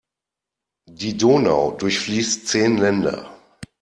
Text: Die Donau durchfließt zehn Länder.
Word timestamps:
Die 0.89 1.15
Donau 1.15 1.73
durchfließt 1.73 2.47
zehn 2.47 2.77
Länder. 2.77 3.37